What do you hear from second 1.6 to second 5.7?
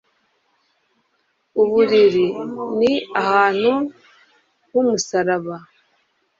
uburiri ni ahantu h'umusaraba